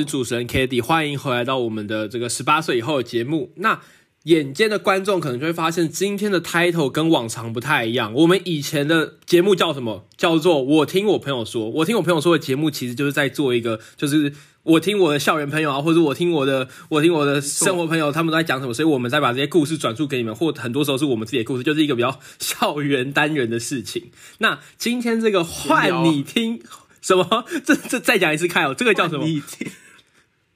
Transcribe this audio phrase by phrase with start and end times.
[0.00, 3.52] 是主持人 k a t i e 欢迎回来到我们的这个十八岁以后的节目。
[3.56, 3.78] 那
[4.24, 8.14] 眼尖的观众可能就会发现，今天的 title 跟往常不太一样。
[8.14, 10.06] 我们以前的节目叫什么？
[10.16, 11.68] 叫做我听我朋友说。
[11.68, 24.10] 我听我朋友说的节目，其实就是在做一个，就是我听我的校园朋友啊，或者我听我的，我听我的生活朋友，他们都在讲什么，所以我们再把这些故事转述给你们，或很多时候是我们自己的故事，就是一个比较校园单元的事情。
[24.38, 26.62] 那今天这个换你听。
[27.02, 27.46] 什么？
[27.64, 29.24] 这这再讲一次，看哦，这个叫什么？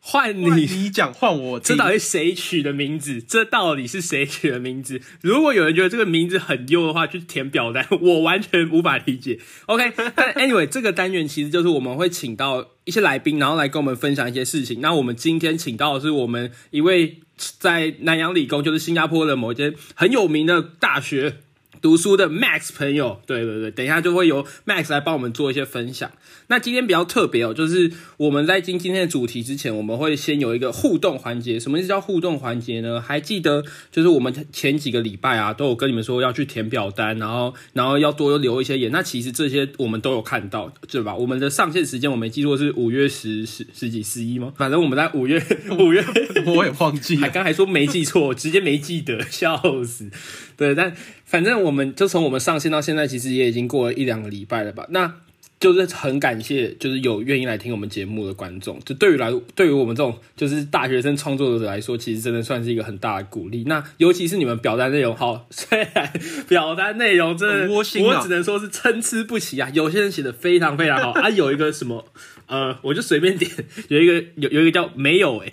[0.06, 3.22] 换你你讲换我，这到底谁取的名字？
[3.22, 5.00] 这到底是谁取的名字？
[5.22, 9.40] 如果有人觉得这个名字很优的话，去填表单，我完全无法理解。
[9.64, 14.82] OK，但 anyway，这个单元其实就是我们会请到一些来宾，然后来跟我们分享一些事情。
[14.82, 21.36] 那我们今天请到的是我们一位在南洋理工，就是新加坡的某一间很有名的大学。
[21.84, 26.10] 读书的 Max 朋友，对对对，等一下就会由 Max 来帮我们做一些分享。
[26.46, 31.60] 那今天比较特别哦，就是我们在进今天的主题之前，我们会先有一个互动环节。
[31.60, 33.02] 什么是叫互动环节呢？
[33.02, 33.62] 还记得
[33.92, 38.90] 就是我们前几个礼拜啊，都有跟你们说要去填表单，然后然后要多留一些言。
[38.90, 41.14] 那其实这些我们都有看到，对吧？
[41.14, 44.54] 我们的上线时间我没记错是五月十十十几十一吗？
[44.56, 45.38] 反正我们在五月
[45.78, 46.02] 五月，
[46.46, 50.10] 我也忘记， 还刚还说没记错，直接没记得，笑死。
[50.56, 50.96] 对，但。
[51.26, 54.86] 反正我们就从我们上线到现在，其实也已经过了一两个礼拜了吧？
[54.88, 55.16] 那
[55.60, 58.78] 就是很感谢，就是有愿意来听我们节目的观众。
[58.84, 63.64] 就对于来，对于我们这种就是大学生创作者来说，其实真的算是一个很大的鼓励。
[63.64, 66.12] 那尤其是你们表单内容，好， 虽然
[66.48, 69.70] 表单内容真的，我只能说是参差不齐啊。
[69.72, 72.04] 有些人写的非常非常好啊，有一个什么
[72.46, 73.50] 呃，我就随便点，
[73.88, 75.52] 有一个有有一个叫没有哎。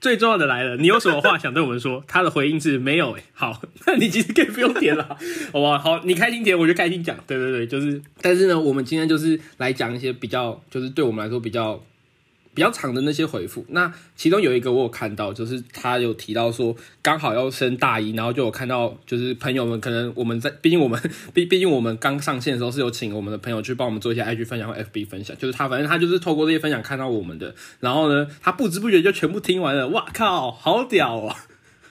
[0.00, 2.02] 最重要的来了，你有什么话想对我们说？
[2.06, 3.22] 他的回应是没有诶。
[3.34, 5.04] 好， 那你其实可以不用点了，
[5.52, 5.78] 好不好？
[5.78, 7.16] 好，你开心点，我就开心讲。
[7.26, 11.80] 对对对，就是，但是呢，我们今天就是来讲一些比较，就是对我们来说比较。
[12.52, 21.00] 比较长的那些回复，那其中有一个我有看到，就是他有提到说刚好要升大一，然后就有看到就是朋友们可能我们在， 毕竟我们
[21.32, 31.36] 毕毕竟我们刚上线的时候是有请我们的朋友去帮我们做一些 IG 分享或 FB 分享，就是他反正他就是透过这些分享看到我们的，然后呢他不知不觉就全部听完了，哇靠，好屌哦！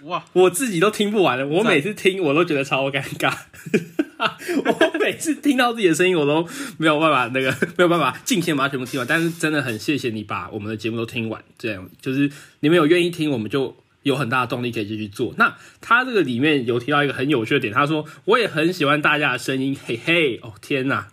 [0.03, 3.33] 哇，我自己都听不完了，我每次听我都觉得超尴尬。
[4.65, 6.45] 我每次听到自己的声音，我都
[6.77, 9.07] 没有办法那个没有办法尽情把它全部听完。
[9.07, 15.33] 但是真的很谢谢你把我们的节目都听完，这样就是你们有愿意听，我们就有很大的动力可以继续做。
[15.37, 21.07] 那他这个里面有提到一个很有趣的点，他说我也很喜欢大家的声音，嘿嘿，哦天哪！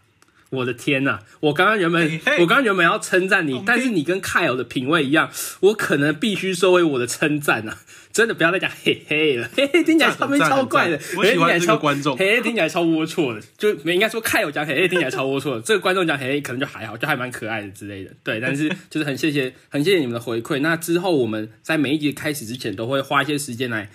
[0.56, 1.20] 我的天呐！
[1.40, 5.30] 我刚刚原本我刚刚原本要称赞你，但是你跟凯尔的品味一样，
[5.60, 7.78] 我可能必须收回我的称赞啊！
[8.12, 18.10] 真的不要再讲嘿嘿了， 嘿嘿听起来超超怪的，我喜欢这个观众，嘿嘿听起来超龌龊的，就应该说凯尔讲嘿嘿听起来超龌龊的， 这个观众讲嘿嘿可能就还好，就还蛮可爱的之类的。
[18.24, 20.60] 对，但是就是很谢谢很谢谢你们的回馈。
[20.60, 23.90] 那之后我们在每一集开始之前都会花一些时间来。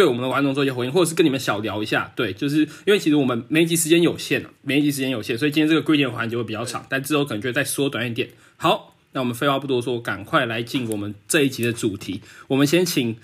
[0.00, 2.10] 对我们的观众做一些回应，或者是跟你们小聊一下。
[2.16, 8.30] 对，就是因为其实我们每一集时间有限每一集时间有限，所以今天这个规定环节会比较长，但之后可能就会再缩短一点。
[8.56, 12.22] 好，那我们废话不多说，赶快来进我们这一集的主题。
[12.48, 13.14] 我们先请，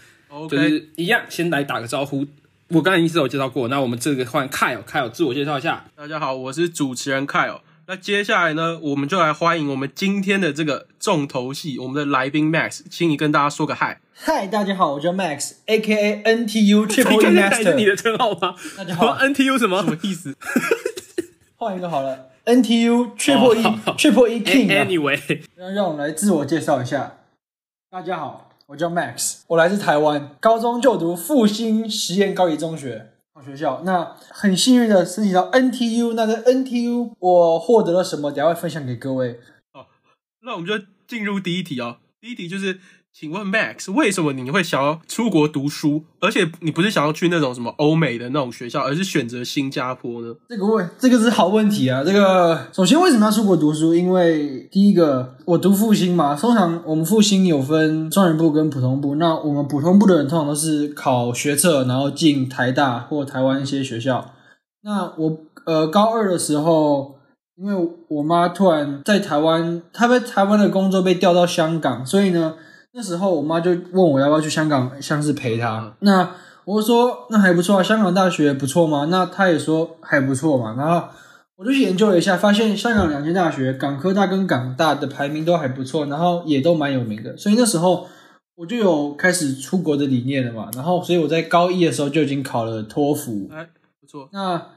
[0.51, 2.27] 就是一样，先来打个招呼。
[2.69, 5.87] 我刚才已经自我介绍过，那我们这个换 Kyle，Kyle 自我介绍一下。
[5.97, 7.61] 大家好，我是主持人 Kyle。
[7.89, 14.01] 那接下来呢，我们就来欢迎我们今天的这个重头戏，我们的来宾 Max，请你跟大家说个嗨。
[14.13, 16.25] 嗨，大家好，我叫 Max，A.K.A.
[16.25, 17.75] NTU Triple E Master。
[17.75, 18.57] 你的称号吗？
[18.77, 20.35] 大家好， NTU 什么什么意思？
[21.55, 23.63] 换一个好了，NTU Triple E
[23.97, 24.67] Triple E King。
[24.67, 27.19] Anyway，那让我们来自我介绍一下。
[27.89, 33.83] 大家好，我叫 Max，我来自台湾，高中就读复兴实验高级中学学校。
[33.85, 38.31] 那很幸运的申请到 NTU，那在 NTU 我获得了什么？
[38.31, 39.41] 等下会分享给各位。
[39.73, 39.89] 好，
[40.43, 40.75] 那我们就
[41.07, 41.99] 进入第一题啊。
[42.21, 42.81] 第一题就是。
[43.19, 46.05] 请问 Max，为什么你会想要出国读书？
[46.21, 50.35] 而且你不是想要去那种什么欧美的那种学校，而是选择新加坡呢？
[50.51, 52.05] 这个问，这个是好问题啊！
[52.05, 53.95] 这个首先为什么要出国读书？
[53.95, 59.15] 因为第一个，我读复兴嘛，通常我们复兴有分专业部跟普通部。
[59.15, 64.33] 那我们普通部的人通常都是考学测，然后进台大或台湾一些学校。
[64.83, 67.15] 那我呃高二的时候，
[67.57, 72.57] 因为我妈突然在台湾，她在台湾的工作被调到香港，所以呢。
[72.97, 75.95] 那时候我妈就问我要不要去香港，像是陪她。
[76.01, 76.31] 那
[76.65, 79.09] 我说那还不错啊，香港大学不错吗？
[79.11, 80.75] 那她也说还不错嘛。
[80.79, 81.07] 然后
[81.57, 87.37] 我就去研究了一下，发现香港两间大学，港科大跟港大的排名都还不错，然后也都蛮有名的。
[87.37, 88.09] 所以那时候
[88.55, 90.71] 我就有开始出国的理念了嘛。
[90.75, 93.69] 然后所以我在高一的时候就已经考了托福，哎，
[94.01, 94.27] 不错。
[94.33, 94.69] 那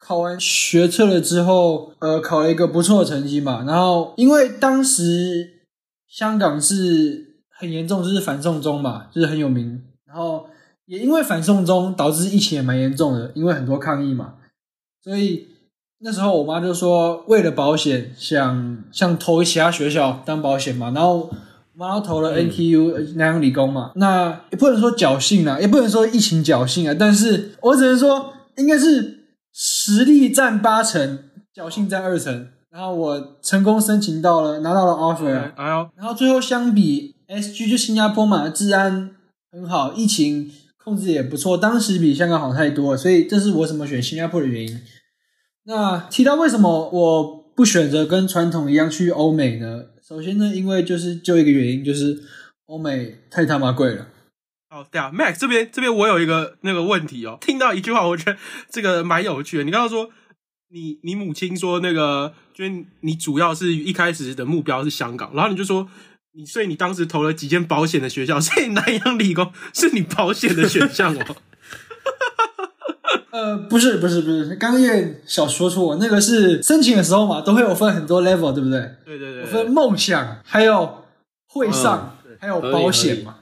[0.00, 3.62] 考完学测了之后，呃，考了一个不错的成绩嘛。
[3.64, 5.60] 然后因为当时。
[6.12, 7.29] 香港是
[7.60, 9.82] 很严重，就是反送中嘛，就是很有名。
[10.06, 10.46] 然后
[10.86, 14.34] 也因为反送中导致疫情也蛮严重的，因为很多抗议嘛，
[15.04, 15.46] 所以
[15.98, 20.90] 那时候我妈就说，为了保险，想想投其他学校当保险嘛。
[20.92, 21.30] 然后我
[21.74, 31.18] 妈投了 NTU 南洋理工嘛，那也不能说侥幸啊，也不能说疫情侥幸啊，但是我只能说应该是实力占八成，
[31.54, 32.48] 侥幸占二成。
[32.70, 39.14] 然后我成功申请到了，拿到了 offer 然后最后相比 SG 就新加坡嘛，治安
[39.52, 44.80] 很好，疫情控制也不错，当时比香港好太多了，所以这是我怎么选新加坡的原因。
[45.64, 49.84] 那提到为什么我不选择跟传统一样去欧美呢？
[50.02, 52.20] 首先呢，因为就是就一个原因，就是
[52.66, 54.08] 欧美太他妈贵了。
[54.68, 58.36] 好，对啊，Max 这边这边我有一个那个问题哦，听到一句话，我觉得
[58.68, 59.64] 这个蛮有趣的。
[59.64, 60.10] 你刚刚说
[60.70, 65.88] 你你母亲说那个，就是你主要是一开始的目标是香港，然后你就说
[66.32, 71.36] 你所以你当时投了几间保险的学校， 所以南洋理工是你保险的选项哦。
[73.32, 78.80] 呃，不是不是不是，刚刚有点小说错，那个是申请的时候嘛，都会有分很多 level，对不对？
[79.04, 81.04] 对对对，有分梦想，还有
[81.48, 83.36] 会上，嗯还有保险嘛。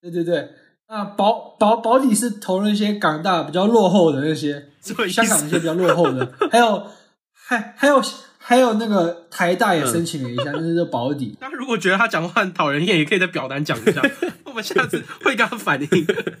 [0.00, 0.50] 对对对，
[0.88, 4.68] 那保保保底是投了一些港大比较落后的那些，
[5.10, 6.86] 香港那些比较落后的，还有
[7.32, 8.02] 还还有
[8.44, 11.36] 还有那个台大也申请了一下，就是这保底。
[11.40, 14.02] 大家如果觉得他讲话很讨人厌，也可以在表单讲一下，
[14.44, 15.88] 我们下次会跟他反映。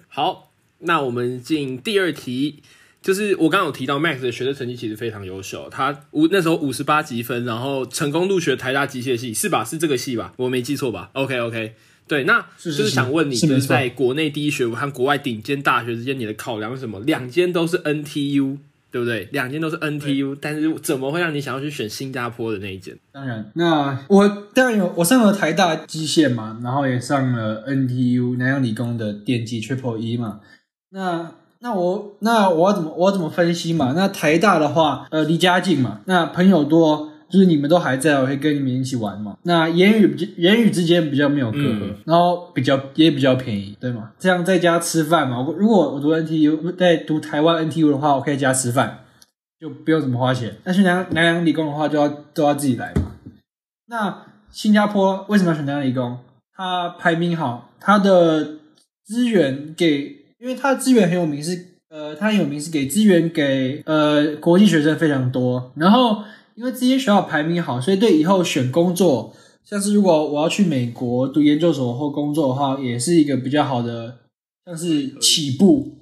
[0.08, 0.50] 好，
[0.80, 2.62] 那我们进第二题，
[3.00, 9.64] 就是我刚刚有提到 Max 的学测成绩其实非常优秀，他五那时候五十八积分，然后成功入学台大机械系，是吧？
[9.64, 10.34] 是这个系吧？
[10.36, 11.74] 我没记错吧？OK OK，
[12.08, 16.98] 对，那就是想问你，就是是没错在国内第一学府和国外顶尖大学之间，你的考量是什么？
[17.00, 18.58] 两间都是 NTU。
[18.92, 19.26] 对不对？
[19.32, 22.96] 两间都是 NTU，但是怎么会让你想要去选新加坡的那一间？
[23.10, 30.40] 当然，那我当然有，我上了台大机械嘛，然后也上了 NTU 南洋理工的电机 Triple E 嘛。
[30.90, 33.94] 那那我那我要怎么我要怎么分析嘛？
[33.96, 39.38] 那台大的话，呃，离家近嘛，那朋友多，就是你们都还在，我会跟你们一起玩嘛。
[39.44, 44.12] 那言语比言语之间比较没有隔阂，嗯然后比较也比较便宜，对吗？
[44.18, 48.98] 这样在家吃饭嘛，我如果我读 NTU 在读台湾 NTU 的话，我可以在家吃饭。
[49.58, 50.56] 就不用怎么花钱。
[50.64, 53.12] 但是南南洋理工的话，就要都要自己来嘛。
[53.86, 56.18] 那新加坡为什么要选南洋理工？
[56.52, 58.56] 它排名好，它的
[59.04, 61.56] 资源给，因为它的资源很有名是，
[61.90, 65.70] 呃，它很有名是给资源给呃国际学生非常多。
[65.76, 69.34] 然后因为这些学校排名好，所以对以后选工作，
[69.64, 74.18] 像是如果我要去美国读研究所或工作的话，也是一个比较好的，
[74.66, 75.96] 像是起步。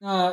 [0.00, 0.32] 那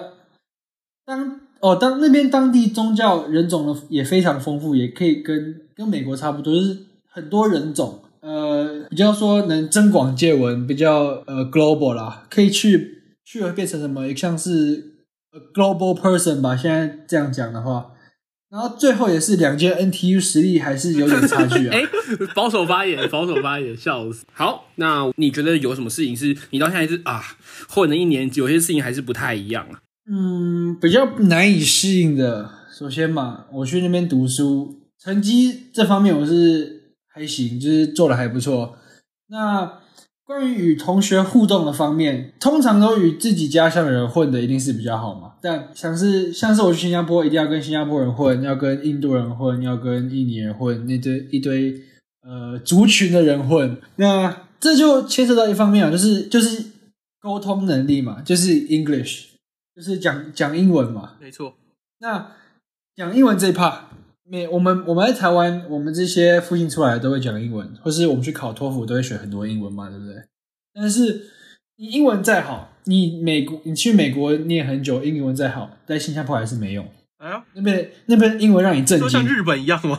[1.05, 14.95] 当哦，当那边当地宗教人种呢也非常丰富，也可以跟跟美国差不多，就是很多人种，呃，比较说能增广见闻，比较呃 global 啦，可以去去了变成什么，像是
[15.31, 17.91] a global person 吧，现在这样讲的话。
[18.51, 21.71] 然后最后也是两间 NTU 实力还是有点差距啊。
[21.73, 21.81] 哎、
[22.35, 24.25] 保守发言，保守发言，笑死。
[24.33, 27.23] 好，那你觉得有什么事情是你到现在是啊
[27.69, 29.79] 混了一年，有些事情还是不太一样啊？
[30.11, 32.49] 嗯，比较难以适应的。
[32.77, 38.75] 首先嘛，我去那边读书，成绩这方面我是还行，就是做的还不错。
[39.29, 39.79] 那
[40.25, 45.30] 关于与同学互动的方面，通常都与自己家乡的人混的一定是比较好嘛。
[45.41, 51.81] 但像是像是我去新加坡，一定要跟新加坡人混，要跟印度人混，要跟印尼人混，那堆一堆
[52.21, 53.77] 呃族群的人混。
[53.95, 56.65] 那这就牵涉到一方面啊，就是就是
[57.19, 59.31] 沟通能力嘛，就是 English。
[59.73, 61.13] 就是讲讲英文嘛。
[61.19, 61.55] 没错，
[61.99, 62.31] 那
[62.93, 63.75] 讲英文这一 part，
[64.23, 70.15] 每我们我们在台湾，我们这些复兴出来的都会讲英文，或是我们去考托福都会学很多英文嘛，对不对？
[70.73, 71.25] 但是
[71.77, 76.87] 你英文再好，你美国你去美国念很久，英文再好，在新加坡还是没用。
[77.17, 79.97] 哎呀，那边那边英文让你震惊就像，日本一样吗？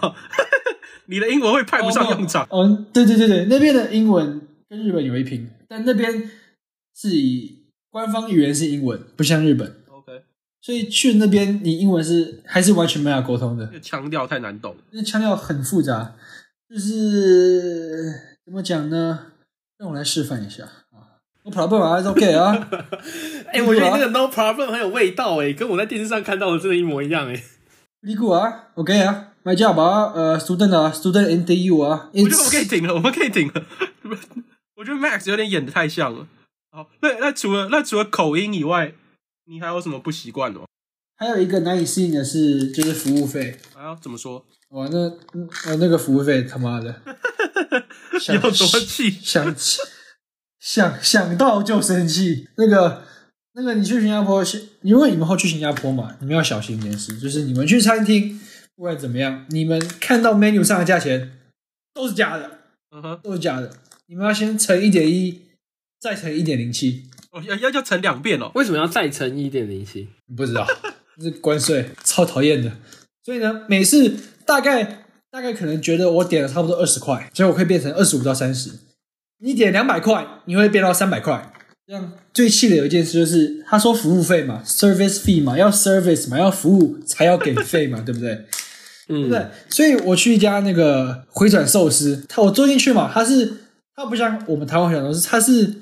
[1.07, 2.45] 你的英文会派不上用场。
[2.51, 6.31] 哦，哦对对对对，那边的英文跟日本有一拼，但那边
[6.97, 9.69] 是以官方语言是英文，不像日本。
[9.89, 10.23] OK，
[10.61, 14.77] 所以去那边，你英文是还是完全没法沟通的这，个腔调太难懂。
[14.91, 16.15] 那腔调很复杂，
[16.69, 18.13] 就是
[18.45, 19.27] 怎么讲呢？
[19.79, 20.65] 让我来示范一下
[21.43, 22.69] 啊，我跑步还是 OK 啊，
[23.53, 27.43] 哎、我觉得你那个 no problem 很有味道哎、跟我在电视上看到的真的一模一样哎、
[28.01, 33.65] 离谱啊，OK 啊，My job 啊，呃，student 啊，student NTU 啊，我觉得我们可以停了， 我们可以停了。
[34.77, 36.27] 我觉得 Max 有点演的太像了。
[36.71, 38.95] 好，那那除了那除了口音以外，
[39.47, 40.67] 你还有什么不习惯的吗？
[41.17, 43.57] 还有一个难以适应的是，就是服务费。
[43.77, 44.45] 啊怎么说？
[44.71, 44.99] 哇，那
[45.35, 47.01] 嗯呃那个服务费他妈的，
[48.19, 49.11] 想有多气？
[49.23, 49.55] 想
[50.63, 52.49] 想想到就生气。
[52.57, 53.03] 那个
[53.55, 54.45] 那个，你去新加坡，
[54.83, 58.41] 因为你们后去新加坡嘛，你们要小心一件事，就是你们去餐厅，
[58.77, 61.33] 不管怎么样，你们看到 menu 上的价钱
[61.93, 62.61] 都是假的，
[62.93, 63.73] 嗯哼，都是假的。
[64.07, 65.43] 你们要先乘一点一，
[66.01, 67.11] 再乘一点零七。
[67.33, 68.53] 哦，要要要乘两遍哦。
[68.55, 70.09] 为什么要再乘一点零七？
[70.27, 70.67] 你不知道，
[71.19, 72.71] 这是关税，超讨厌的。
[73.25, 74.17] 所以呢，每次
[74.47, 78.71] 大概大概可能觉得我点了差不多二十块，结果会变成二十五到三十。
[79.43, 81.53] 你点两百块，你会变到三百块。
[81.85, 88.47] 这样最气的有一件事就是，他说服务费嘛，service fee 嘛，要 service 嘛，要服务才要给费嘛， 对不对？
[89.09, 89.45] 嗯，对。
[89.69, 93.53] 所以我去一家那个回转寿司，他我坐进去嘛，他是
[93.97, 95.75] 他不像我们台湾小寿司，他是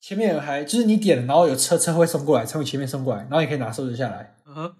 [0.00, 4.32] 前面有台，就是你点了，然后有车车会送过来，从你前面送过来，然后你可以拿寿司下来。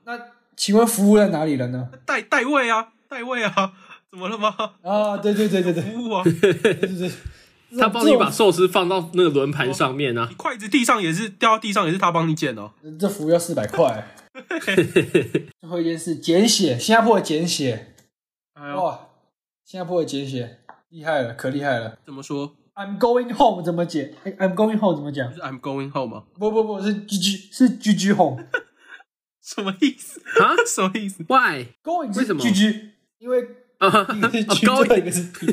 [0.04, 0.16] 那
[0.56, 1.88] 请问服务在哪里了呢？
[2.06, 3.72] 代代位啊，代位啊，
[4.12, 4.54] 怎么了吗？
[4.82, 7.10] 啊，对对对对对，服务啊，对对对。
[7.78, 10.26] 他帮你把寿司放到那个轮盘上面啊！
[10.28, 12.72] 你筷子地上也是掉到地上，也是他帮你捡哦。
[12.98, 14.14] 这服务要四百块。
[15.60, 17.94] 最后一件事，简写，新加坡的简写，
[18.54, 19.08] 哇，
[19.64, 20.58] 新加坡的简写
[20.90, 21.98] 厉害了，可厉害了。
[22.04, 25.32] 怎么说？I'm going home 怎么解？I'm going home 怎么讲？
[25.32, 26.24] 是 I'm going home 吗？
[26.38, 28.42] 不不不是 G G 是 G G home，
[29.42, 30.56] 什么意思啊？
[30.66, 35.46] 什么意思？Why？Going 为什么？G G，因为一个是 G，一个是 P。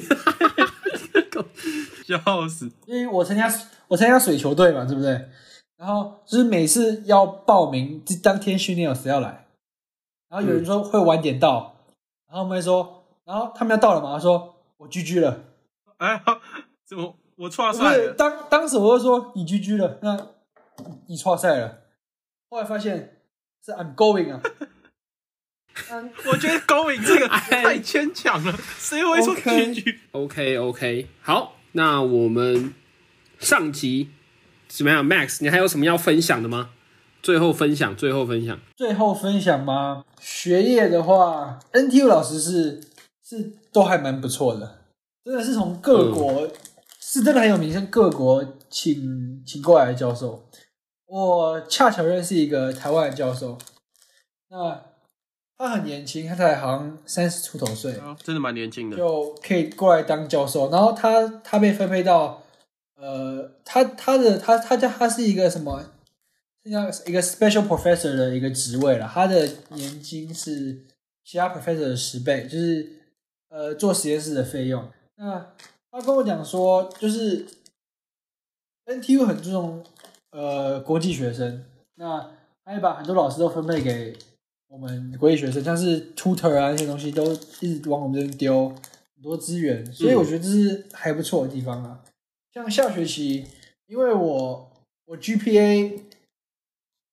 [2.18, 2.72] 笑死！
[2.86, 3.52] 因为我参加
[3.88, 5.30] 我参加水球队嘛，对不对？
[5.78, 9.48] 然后就是每次要报名，就当天训练有谁要来，
[10.30, 11.76] 然后有人说会晚点到，
[12.28, 15.42] 然后我们说，然后他们要到了嘛，他说我 GG 了，
[15.98, 16.22] 哎，
[16.86, 18.14] 怎么我错赛了？
[18.14, 20.28] 当当时我就说你 GG 了，那
[21.08, 21.80] 你错赛了。
[22.50, 23.22] 后来发现
[23.64, 24.42] 是 I'm going 啊，
[26.28, 31.54] 我觉得 going 这个太牵强了， 谁会说 GG？OK OK，好。
[31.74, 32.74] 那我们
[33.40, 34.10] 上集
[34.68, 35.38] 怎么样，Max？
[35.42, 36.72] 你还有什么要分享的吗？
[37.22, 40.06] 最后分享，最后分享，最后分享吗？
[40.20, 42.82] 学业的话，NTU 老师是
[43.24, 44.80] 是都还蛮不错的，
[45.24, 46.48] 真的是从各国
[47.00, 50.48] 是真的很有名，像各国请请过来的教授。
[51.06, 53.58] 我恰巧认识一个台湾的教授，
[54.50, 54.89] 那。
[55.60, 60.72] 他很年轻，他才好像三十出头岁，真的蛮年轻的，就可以过来当教授。
[60.72, 62.42] 然后他他被分配到，
[62.96, 65.84] 呃，他他的他他叫他是一个什么，
[66.64, 69.12] 像一个 special professor 的一个职位了。
[69.14, 70.86] 他的年金是
[71.26, 72.94] 其他 professor 的十倍，就是
[73.50, 74.90] 呃做实验室的费用。
[75.18, 75.46] 那
[75.92, 77.46] 他跟我讲说，就是
[78.86, 79.84] NTU 很注重
[80.30, 82.32] 呃国际学生，那
[82.64, 84.18] 他也把很多老师都分配给。
[84.80, 92.00] 我们国际学生像是 tutor 啊那些东西都一直往我们这边丢很多资源，所以我觉得这是还不错的地方啊。
[92.54, 93.46] 像下学期，
[93.88, 94.72] 因为我
[95.06, 96.00] 我 GPA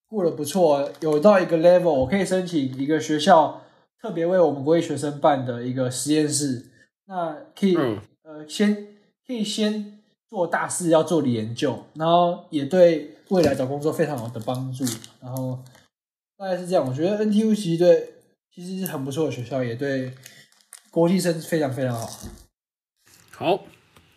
[0.07, 3.63] 过得不错，有到一个 level，我可以申请一个学校
[4.01, 6.67] 特别为我们国际学生办的一个实验室，
[7.07, 7.77] 那可以
[8.23, 8.87] 呃先
[9.27, 9.99] 可以先
[10.31, 14.85] 做大事，要做的研究，然后也对未来找工作非常好的帮助，
[15.21, 15.59] 然后。
[16.39, 18.11] 大概是这样，我觉得 NTU 其实对
[18.55, 20.13] 其实是很不错的学校，也对
[20.91, 22.07] 国际生非常非常好。
[23.31, 23.65] 好，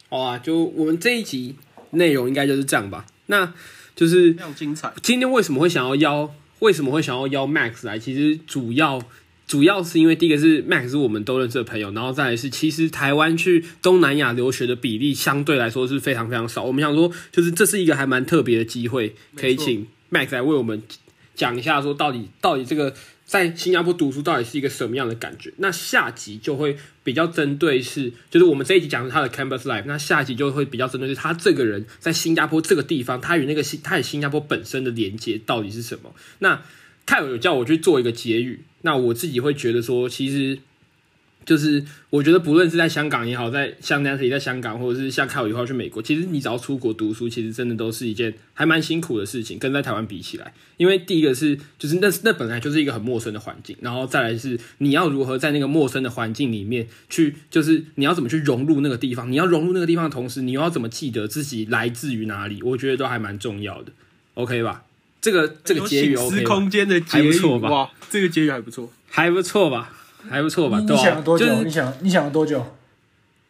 [0.09, 1.55] 好啊，就我们这一集
[1.91, 3.05] 内容应该就是这样吧。
[3.27, 3.53] 那
[3.95, 4.91] 就是非常精彩。
[5.01, 6.35] 今天为什么会想要邀？
[6.59, 7.97] 为什么会想要邀 Max 来？
[7.97, 9.01] 其实主要
[9.47, 16.65] 主要是因为第一个是 Max 是我们都认识的朋友，然后再来是其实台湾去东南亚留学的比例相对来说是非常非常少。
[16.65, 20.83] 我们想说，就是这是一个还蛮特别的机会，可以请 Max 来为我们。
[21.39, 22.93] 讲一下，说到底，到底这个
[23.25, 25.53] 在新加坡读书到底是一个什么样的感觉？
[25.55, 36.13] 那下集就会比较针对是，就是我们这一集讲的他的 campus life，那下集就会比较针对是他这个人在新加坡这个地方，他与那个新他与新加坡本身的连接到底是什么？
[36.39, 36.61] 那
[37.05, 40.59] 泰有叫我去做一个结语，那我自己会觉得说，其实。
[41.49, 50.53] 就是我觉得，不论是在香港也好，在像 Nancy 在香港，或者是像凯尔以后去美国，其实你只要出国读书，其实真的都是一件还蛮辛苦的事情，跟在台湾比起来。
[50.77, 62.61] 因为第一个是，就是那那本来就是一个很陌生的环境，然后再来是你要如何在那个陌生的环境里面去，就是你要怎么去融入那个地方，你要融入那个地方的同时，你又要怎么记得自己来自于哪里？
[62.61, 63.91] 我觉得都还蛮重要的
[64.35, 64.83] ，OK 吧？
[65.19, 67.69] 这个这个结语 OK 空间的还不错吧？
[67.71, 69.95] 哇，这个结语还不错，还不错吧？
[70.27, 70.79] 还不错吧？
[70.79, 71.63] 你想了多久？
[71.63, 72.75] 你想你想了多久？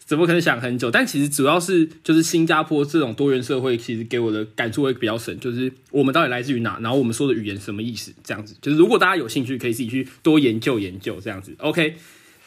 [0.06, 0.90] 怎么可能想很久？
[0.90, 5.40] 但其实主要是就是新加坡这种多元社会，其实给我的感触会比较深。
[5.40, 6.80] 就是我们到底来自于哪？
[6.82, 8.12] 然后我们说的语言什么意思？
[8.24, 11.20] 这样子，就是如果大家有兴趣，可以自己去多研究研究。
[11.22, 11.96] 这样子，OK。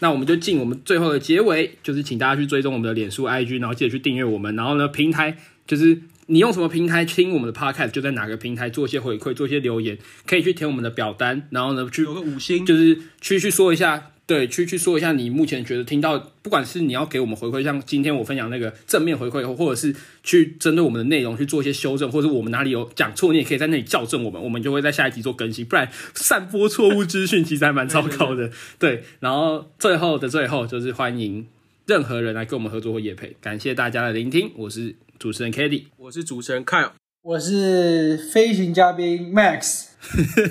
[0.01, 4.57] 那我们就进我们最后的结尾，就是请大家去追踪我们的脸书、IG，然后记得去订阅我们。
[4.57, 25.67] 然后呢，平台就是你用什么平台听我们的 Podcast，就在哪个平台做一些回馈、做一些留言，可以去填我们的表单，然后呢去有个五星，就是去去说一下，对，去去说一下你目前觉得听到，不管是你要给我们回馈，像今天我分享那个正面回馈，或者是去针对我们的内容去做一些修正，或者我们哪里有讲错，你也可以在那里校正我们，我们就会在下一集做更新。
[25.67, 28.51] 不然散播错误资讯其实还蛮糟糕的。
[28.79, 31.47] 对，然后最后的最后就是欢迎
[31.87, 39.89] 任何人来跟我们合作或业配，感谢大家的聆听，我是主持人 k a t i e 我是主持人 Kyle，我是飞行嘉宾 Max。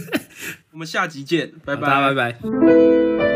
[0.71, 3.30] 我们下集见，拜大家拜拜。